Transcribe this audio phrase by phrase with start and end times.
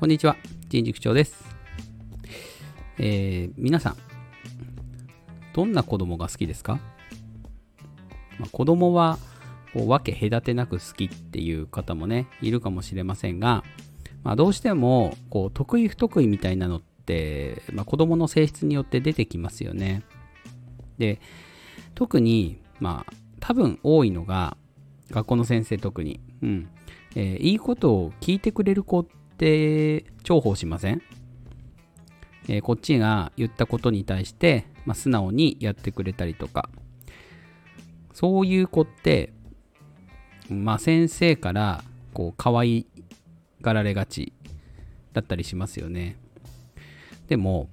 [0.00, 0.38] こんにちは、
[0.70, 1.44] 人事区長です。
[2.96, 3.96] えー、皆さん、
[5.52, 6.80] どんな子供が好きですか、
[8.38, 9.18] まあ、子供は
[9.74, 13.62] こう分け隔てなく好きっていう方もね、いるかもしれませんが、
[14.22, 20.02] まあ、どうしてもこう得意不得意みたいなのって、まあ、子供の性質によって出てきますよね。
[20.96, 21.20] で、
[21.94, 24.56] 特に、まあ、多分多いのが、
[25.10, 26.70] 学校の先生特に、うん、
[27.16, 29.06] えー、いいことを聞いてくれる子っ
[29.40, 31.02] て重宝しません、
[32.48, 36.68] えー、こっちが言ったことに対して、まあ、素直にやってくれたりとか、
[38.12, 39.32] そういう子って、
[40.50, 41.82] まあ、先生から
[42.12, 42.86] こう可愛
[43.62, 44.34] がられがち
[45.14, 46.16] だったりしますよね。
[47.28, 47.70] でも、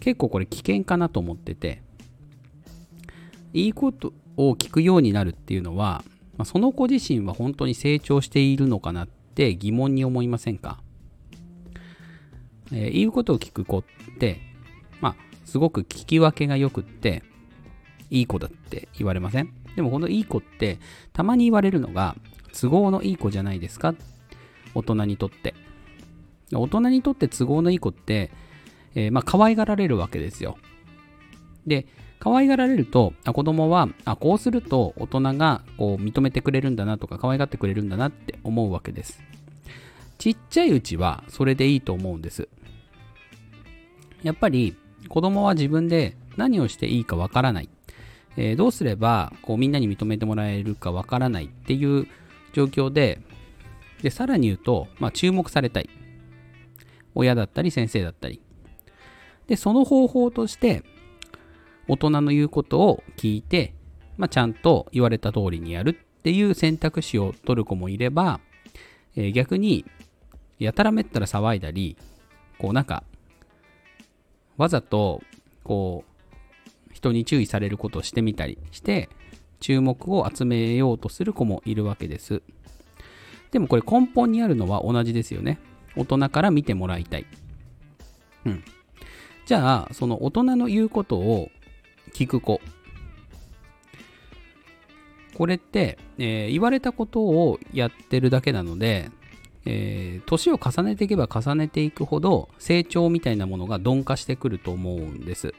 [0.00, 1.80] 結構これ危険かなと思ってて、
[3.54, 6.04] いいことを聞くようになるっていうのは、
[6.36, 9.08] まあ、その子自身は本当に成長しているのかなっ
[9.38, 10.80] て疑問に思いませんか、
[12.72, 13.84] えー、言うことを聞く子っ
[14.18, 14.40] て、
[15.00, 17.22] まあ、すごく聞き分けが良くって、
[18.10, 19.54] いい子だって言われません？
[19.76, 20.80] でもこのいい子って、
[21.12, 22.16] たまに言われるのが、
[22.52, 23.94] 都合のいい子じゃないですか？
[24.74, 25.54] 大人にとって。
[26.52, 28.32] 大人にとって都合のいい子って、
[28.96, 30.58] えー、まあ、可愛がられるわけですよ。
[31.64, 31.86] で、
[32.18, 39.20] 可愛がられると、あ子供はあこうすると大人がこう認めてくれるんだなとか可愛がってくれるんだなって思うわけです。
[40.18, 42.48] ちっちゃいうちはそれでいいと思うんです。
[44.22, 44.76] やっぱり
[45.08, 47.68] 子供は自分で何をしていいかわからない。
[48.36, 52.06] えー、どうすればこうみんなに認めてもらえるかわからないっていう
[52.52, 53.20] 状況で、
[54.02, 55.90] で、さらに言うと、まあ、注目されたい。
[57.14, 58.40] 親だったり先生だったり。
[59.46, 60.84] で、その方法として、
[61.88, 63.74] 大人の言うことを聞いて、
[64.16, 68.40] まあ、ちゃんと言われた通りにやるっていう選択肢を取る子もいれば、
[69.16, 69.84] えー、逆に、
[70.58, 71.96] やたらめったら騒いだり、
[72.58, 73.04] こうなんか、
[74.56, 75.22] わざと、
[75.62, 79.08] こう、人に注意されることをしてみたりして、
[79.60, 82.42] 注目を集めようとする子もいるわけです。
[83.50, 85.58] でもこれ根本にあるのは同じですよね。
[85.96, 87.26] 大人から見てもらいたい。
[88.44, 88.64] うん。
[89.46, 91.48] じゃあ、その大人の言うことを
[92.08, 92.60] 聞く子。
[95.34, 99.10] これって、えー、言われたことをやってるだけなので、
[99.64, 105.54] えー、年を重ねていけば重ねていくほど成長みたいなものが鈍化してくると思うんです。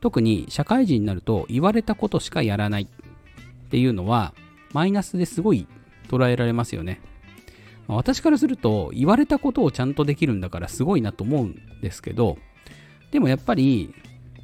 [0.00, 4.34] 特に社会人になると言われたことしかやらないっていうのは
[4.72, 5.66] マイナスですごい
[6.08, 7.00] 捉えられますよね。
[7.88, 12.36] 私からすると言われたことをちゃんとできるんだからすごいなと思うんですけど
[13.12, 13.94] でもやっぱり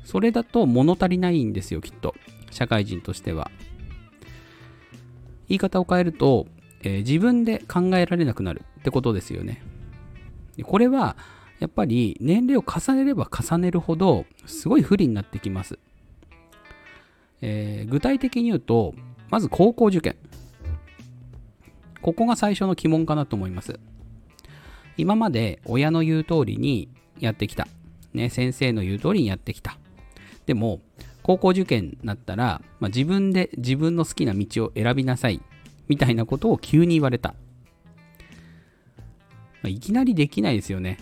[0.04, 2.14] それだと物足りないんですよ、きっと。
[2.50, 3.50] 社会人としては。
[5.48, 6.46] 言い方を変えると、
[6.82, 9.62] えー、自分で考えられなくなるってことですよね。
[10.64, 11.16] これは、
[11.60, 15.78] やっぱり年齢を重ねれば重ねるほど、すごい不利になってきます。
[17.40, 18.94] えー、具体的に言うと、
[19.30, 20.16] まず高校受験。
[22.00, 23.78] ここが最初の鬼門かなと思います。
[24.96, 27.68] 今まで親の言う通りにやってきた。
[28.12, 29.78] ね、先生の言う通りにやってきた。
[30.46, 30.80] でも、
[31.22, 35.40] 高校受験になったら、まあ、自分で自分の好きな道を選びなさい、
[35.88, 37.34] みたいなことを急に言われた。
[39.62, 40.98] まあ、いきなりできないですよね。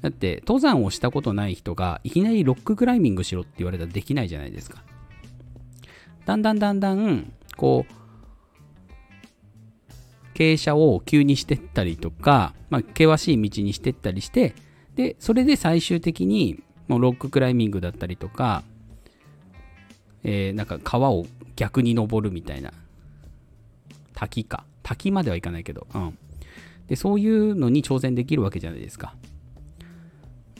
[0.00, 4.82] だって、登山をしたことない人が、いきなりロッククライミングしろって言われたらできないじゃないですか。
[6.24, 7.92] だんだんだんだん、こう、
[10.34, 14.54] 傾斜を急にしてったりとか、まあ、険しい道にしてったりして、
[14.94, 18.64] で、それで最終的に、もうロッククライミングだったりとか、
[20.24, 21.24] えー、なんか川を
[21.54, 22.72] 逆に登るみたいな。
[24.12, 24.64] 滝か。
[24.82, 25.86] 滝まではいかないけど。
[25.94, 26.18] うん。
[26.88, 29.14] で、そういうのに挑戦できるわけじゃないですか。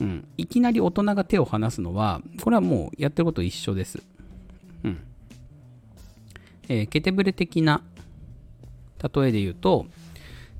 [0.00, 0.28] うん。
[0.36, 4.00] いきなり大人が手を離すのは、これはもうやってること一緒です。
[4.84, 4.98] うん。
[6.68, 7.82] えー、ケテブレ的な
[9.02, 9.86] 例えで言うと、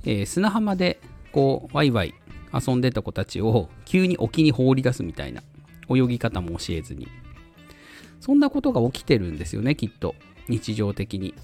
[0.04, 0.98] えー、砂浜で
[1.30, 2.14] こうワイワイ
[2.52, 5.44] 遊んでた子たちを急に沖に放り出すみたいな
[5.90, 7.08] 泳ぎ方も教えずに。
[8.20, 10.14] そんなことが起きてるんですよね、きっと。
[10.48, 11.34] 日常的に。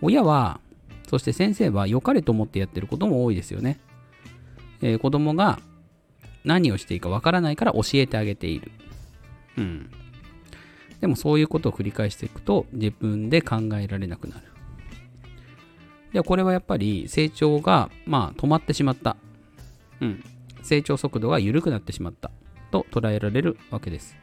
[0.00, 0.60] 親は、
[1.08, 3.80] そして先生は良かれと思ってやってることも多いですよね。
[4.82, 5.58] えー、子供が
[6.44, 8.70] 何をしていいかわからないから教えてあげている。
[9.56, 9.90] うん。
[11.00, 14.42] でもそういうことを繰り返していくと自分で考えられなくなる。
[16.12, 19.16] でこれはやっぱり成長がまあ止まってしまった。
[20.00, 20.24] うん。
[20.62, 22.30] 成長速度が緩くなってしまった。
[22.70, 24.16] と捉えられるわけです。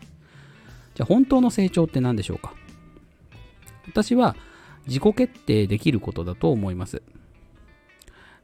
[0.93, 2.53] じゃあ本当の成長って何でしょうか？
[3.87, 4.35] 私は
[4.87, 7.01] 自己決定できることだと思います。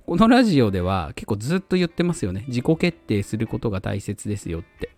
[0.05, 2.43] このラジオでは結構ずっと言ってますよね。
[2.47, 4.89] 自己決定することが大切ですよって。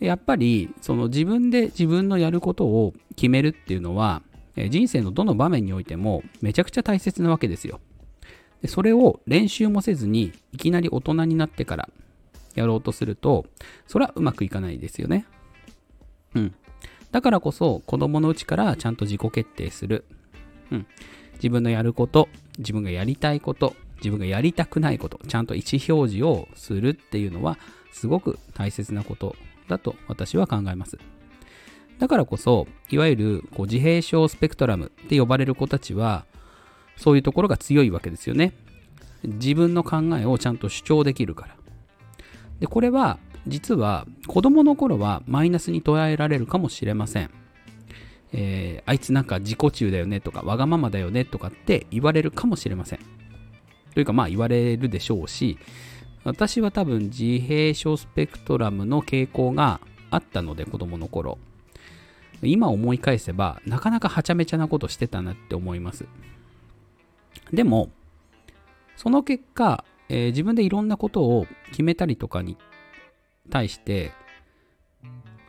[0.00, 4.22] やっぱり、その自分で自分のやることを決めるっていうのは、
[4.56, 7.80] 人生のどの場面においてもめちゃくちゃ大切なわけですよ。
[8.60, 11.88] でそれを練習もせずにいきなり大人になってから
[12.54, 13.46] やろうとすると、
[13.86, 15.26] それはうまくいかないですよね。
[16.34, 16.54] うん。
[17.12, 20.04] だからこそ子供のうちからちゃんと自己決定する。
[20.70, 20.86] うん。
[21.34, 22.28] 自分のやること、
[22.58, 27.58] 自分がやりたいこと、自分がやりたくないこと、ちゃんと意思表示をするっていうのは
[27.92, 29.36] すごく大切なこと
[29.68, 30.98] だと私は考えます。
[31.98, 36.26] だからこそ、いわゆるこう自閉症スペクトラムって呼ばれる子たちは、
[36.96, 38.52] そういうところが強いわけですよね。
[39.22, 41.56] 自分の考えをちゃんと主張できるから。
[42.60, 47.30] で、これは実は子供の頃はマイナスに捉えられるかもしれません。
[48.32, 52.98] えー、あいつなんか自己中だよねとかわがままだよねとかって言われるかもしれません。
[53.94, 55.58] というかまあ言われるでしょうし、
[56.24, 59.80] 私は多分自閉症スペクトラムの傾向が
[60.10, 61.38] あったので子供の頃。
[62.42, 66.06] 今思い返せばなかなかはちゃめちゃなことしてたなって思います。
[67.52, 67.90] でも、
[68.96, 72.56] その結果、えー、自分でいろんなことを決めたりとかに
[73.50, 74.12] 対して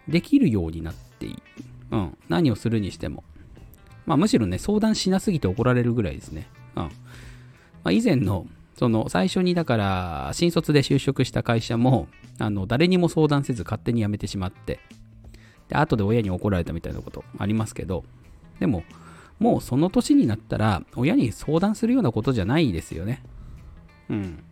[0.08, 1.42] できるようになっている。
[1.92, 2.18] うん。
[2.30, 3.24] 何をするにしても。
[4.06, 6.48] まあむしろね、相談しなすぎて怒られるぐらいですね。
[6.76, 6.84] うん。
[6.84, 6.90] ま
[7.86, 8.48] あ以前の、
[8.78, 12.08] その最初にだから新卒で就職した会社も、
[12.40, 14.80] あの、誰にも相談せず勝手に辞めてしまって、
[15.70, 18.04] で、後で親に怒られたみたいなことありますけど、
[18.60, 18.84] でも、
[19.40, 23.24] もうその年になったら、親に相談するようなことじゃないですよね。
[24.10, 24.44] うん。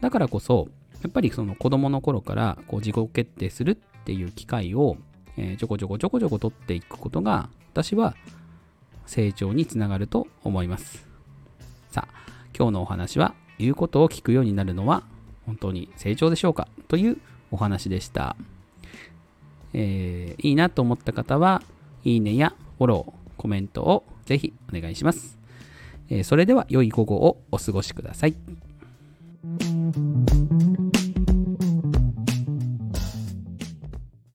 [0.00, 0.68] だからこそ、
[1.02, 4.96] やっぱりその子供の頃からこう自己決定するっていう機会を、
[5.36, 8.14] えー、ちょこちょこちょこちょこ取っていくことが私は
[9.06, 11.06] 成長につながると思います。
[11.90, 12.14] さあ、
[12.56, 15.02] 今日のお話は言うことを聞くようになるのは
[15.46, 16.68] 本当に成長でしょうか？
[16.88, 17.18] という
[17.50, 18.36] お話でした。
[19.72, 21.62] えー、いいなと思った方は、
[22.04, 25.41] いいねやフォロー、コメントをぜひお願いします。
[26.08, 28.34] え、それでは良い午後をお過ごしください。